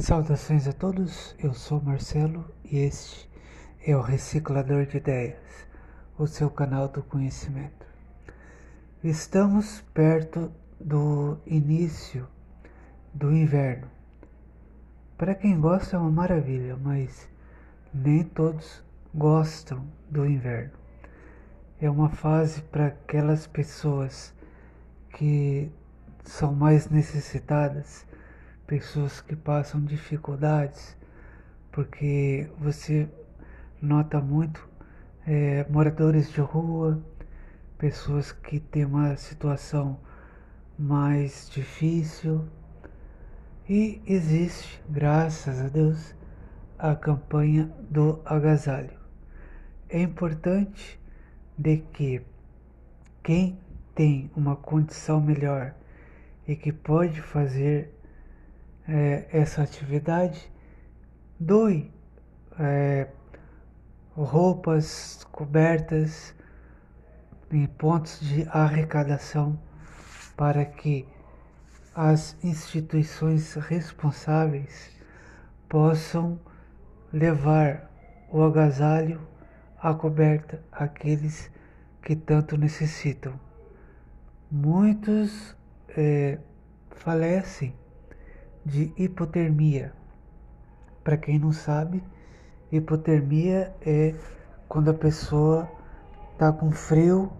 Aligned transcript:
Saudações 0.00 0.66
a 0.66 0.72
todos, 0.72 1.36
eu 1.38 1.52
sou 1.52 1.78
Marcelo 1.78 2.46
e 2.64 2.78
este 2.78 3.30
é 3.86 3.94
o 3.94 4.00
Reciclador 4.00 4.86
de 4.86 4.96
Ideias, 4.96 5.68
o 6.18 6.26
seu 6.26 6.48
canal 6.48 6.88
do 6.88 7.02
conhecimento. 7.02 7.86
Estamos 9.04 9.82
perto 9.92 10.50
do 10.80 11.36
início 11.46 12.26
do 13.12 13.30
inverno. 13.30 13.88
Para 15.18 15.34
quem 15.34 15.60
gosta 15.60 15.96
é 15.96 15.98
uma 15.98 16.10
maravilha, 16.10 16.78
mas 16.78 17.28
nem 17.92 18.24
todos 18.24 18.82
gostam 19.14 19.86
do 20.08 20.24
inverno. 20.24 20.72
É 21.78 21.90
uma 21.90 22.08
fase 22.08 22.62
para 22.62 22.86
aquelas 22.86 23.46
pessoas 23.46 24.34
que 25.10 25.70
são 26.24 26.54
mais 26.54 26.88
necessitadas 26.88 28.08
pessoas 28.70 29.20
que 29.20 29.34
passam 29.34 29.84
dificuldades, 29.84 30.96
porque 31.72 32.48
você 32.56 33.08
nota 33.82 34.20
muito 34.20 34.68
é, 35.26 35.66
moradores 35.68 36.30
de 36.30 36.40
rua, 36.40 37.02
pessoas 37.76 38.30
que 38.30 38.60
têm 38.60 38.84
uma 38.84 39.16
situação 39.16 39.98
mais 40.78 41.50
difícil. 41.52 42.44
E 43.68 44.00
existe, 44.06 44.80
graças 44.88 45.60
a 45.60 45.68
Deus, 45.68 46.14
a 46.78 46.94
campanha 46.94 47.68
do 47.90 48.20
agasalho. 48.24 48.96
É 49.88 50.00
importante 50.00 50.96
de 51.58 51.78
que 51.92 52.22
quem 53.20 53.58
tem 53.96 54.30
uma 54.36 54.54
condição 54.54 55.20
melhor 55.20 55.74
e 56.46 56.54
que 56.54 56.72
pode 56.72 57.20
fazer 57.20 57.96
é, 58.88 59.26
essa 59.32 59.62
atividade, 59.62 60.50
doe 61.38 61.92
é, 62.58 63.08
roupas 64.14 65.26
cobertas 65.30 66.34
em 67.50 67.66
pontos 67.66 68.20
de 68.20 68.46
arrecadação 68.50 69.58
para 70.36 70.64
que 70.64 71.06
as 71.94 72.36
instituições 72.42 73.54
responsáveis 73.54 74.90
possam 75.68 76.38
levar 77.12 77.90
o 78.30 78.42
agasalho, 78.42 79.20
a 79.80 79.92
coberta 79.92 80.62
àqueles 80.70 81.50
que 82.02 82.14
tanto 82.14 82.56
necessitam. 82.56 83.38
Muitos 84.50 85.56
é, 85.88 86.38
falecem 86.90 87.74
de 88.64 88.92
hipotermia. 88.96 89.92
Para 91.02 91.16
quem 91.16 91.38
não 91.38 91.52
sabe, 91.52 92.02
hipotermia 92.70 93.74
é 93.80 94.14
quando 94.68 94.90
a 94.90 94.94
pessoa 94.94 95.70
está 96.32 96.52
com 96.52 96.70
frio 96.70 97.32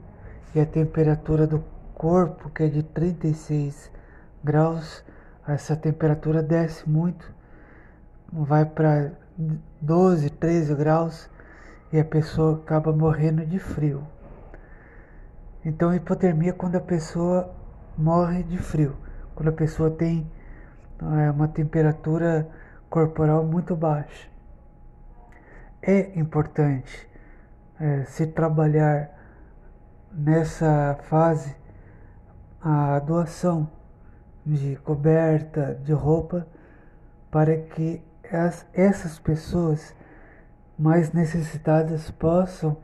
e 0.55 0.61
a 0.61 0.67
temperatura 0.67 1.47
do 1.47 1.63
corpo, 1.95 2.51
que 2.51 2.63
é 2.63 2.69
de 2.69 2.83
36 2.83 3.91
graus, 4.43 5.05
essa 5.47 5.77
temperatura 5.77 6.43
desce 6.43 6.89
muito, 6.89 7.33
vai 8.33 8.65
para 8.65 9.13
12, 9.81 10.31
13 10.31 10.75
graus 10.75 11.29
e 11.93 11.99
a 11.99 12.05
pessoa 12.05 12.57
acaba 12.57 12.93
morrendo 12.93 13.45
de 13.45 13.59
frio. 13.59 14.07
Então, 15.65 15.95
hipotermia 15.95 16.51
é 16.51 16.55
quando 16.55 16.77
a 16.77 16.81
pessoa 16.81 17.55
morre 17.97 18.43
de 18.43 18.57
frio, 18.57 18.97
quando 19.35 19.49
a 19.49 19.53
pessoa 19.53 19.91
tem 19.91 20.27
é 21.01 21.31
uma 21.31 21.49
temperatura 21.49 22.49
corporal 22.89 23.45
muito 23.45 23.75
baixa. 23.75 24.29
É 25.81 26.19
importante 26.19 27.09
é, 27.79 28.05
se 28.05 28.27
trabalhar 28.27 29.11
nessa 30.13 30.99
fase 31.05 31.57
a 32.61 32.99
doação 32.99 33.71
de 34.45 34.77
coberta, 34.77 35.75
de 35.83 35.93
roupa, 35.93 36.47
para 37.31 37.57
que 37.57 38.03
as, 38.31 38.67
essas 38.75 39.19
pessoas 39.19 39.95
mais 40.79 41.13
necessitadas 41.13 42.11
possam 42.11 42.77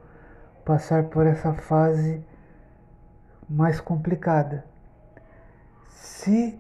passar 0.65 1.05
por 1.05 1.27
essa 1.27 1.53
fase 1.53 2.25
mais 3.49 3.81
complicada. 3.81 4.65
Se 5.91 6.59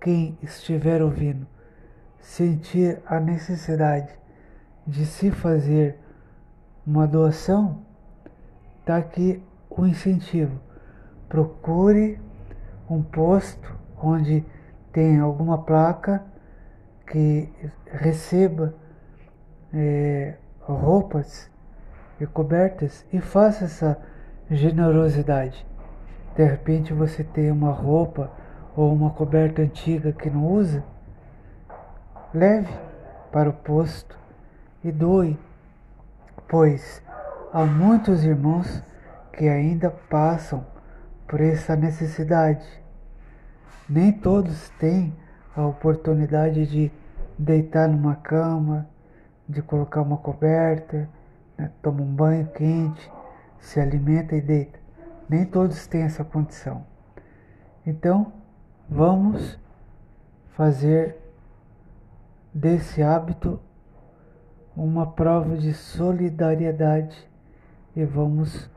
quem 0.00 0.38
estiver 0.42 1.02
ouvindo 1.02 1.46
sentir 2.20 3.00
a 3.06 3.18
necessidade 3.18 4.12
de 4.86 5.04
se 5.06 5.30
fazer 5.30 5.96
uma 6.86 7.06
doação, 7.06 7.82
está 8.80 8.96
aqui 8.96 9.42
o 9.68 9.86
incentivo. 9.86 10.58
Procure 11.28 12.18
um 12.88 13.02
posto 13.02 13.76
onde 14.02 14.44
tem 14.92 15.20
alguma 15.20 15.58
placa 15.58 16.24
que 17.06 17.52
receba 17.86 18.74
é, 19.72 20.34
roupas 20.60 21.50
e 22.20 22.26
cobertas 22.26 23.04
e 23.12 23.20
faça 23.20 23.64
essa 23.64 23.98
generosidade. 24.50 25.66
De 26.34 26.44
repente 26.44 26.92
você 26.92 27.22
tem 27.22 27.50
uma 27.50 27.70
roupa 27.70 28.30
ou 28.78 28.92
uma 28.92 29.10
coberta 29.10 29.60
antiga 29.60 30.12
que 30.12 30.30
não 30.30 30.46
usa, 30.46 30.84
leve 32.32 32.72
para 33.32 33.50
o 33.50 33.52
posto 33.52 34.16
e 34.84 34.92
doe, 34.92 35.36
pois 36.48 37.02
há 37.52 37.64
muitos 37.64 38.22
irmãos 38.22 38.80
que 39.32 39.48
ainda 39.48 39.90
passam 39.90 40.64
por 41.26 41.40
essa 41.40 41.74
necessidade. 41.74 42.64
Nem 43.88 44.12
todos 44.12 44.68
têm 44.78 45.12
a 45.56 45.66
oportunidade 45.66 46.64
de 46.64 46.92
deitar 47.36 47.88
numa 47.88 48.14
cama, 48.14 48.86
de 49.48 49.60
colocar 49.60 50.02
uma 50.02 50.18
coberta, 50.18 51.08
né, 51.58 51.68
toma 51.82 52.02
um 52.02 52.14
banho 52.14 52.46
quente, 52.52 53.10
se 53.58 53.80
alimenta 53.80 54.36
e 54.36 54.40
deita. 54.40 54.78
Nem 55.28 55.44
todos 55.44 55.84
têm 55.88 56.02
essa 56.02 56.22
condição. 56.22 56.86
Então, 57.84 58.37
Vamos 58.90 59.58
fazer 60.56 61.16
desse 62.54 63.02
hábito 63.02 63.60
uma 64.74 65.06
prova 65.06 65.58
de 65.58 65.74
solidariedade 65.74 67.28
e 67.94 68.02
vamos 68.04 68.70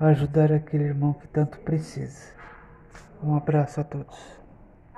ajudar 0.00 0.50
aquele 0.52 0.84
irmão 0.84 1.12
que 1.12 1.28
tanto 1.28 1.58
precisa. 1.58 2.32
Um 3.22 3.36
abraço 3.36 3.80
a 3.80 3.84
todos. 3.84 4.37